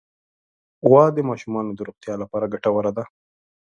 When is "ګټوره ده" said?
2.53-3.03